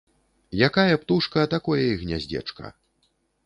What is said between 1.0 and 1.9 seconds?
птушка, такое